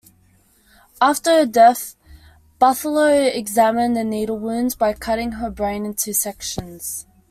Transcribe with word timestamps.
After 0.99 1.29
her 1.29 1.45
death, 1.45 1.95
Bartholow 2.59 3.27
examined 3.35 3.95
the 3.95 4.03
needle 4.03 4.39
wounds 4.39 4.73
by 4.73 4.93
cutting 4.93 5.33
her 5.33 5.51
brain 5.51 5.85
into 5.85 6.11
sections. 6.11 7.05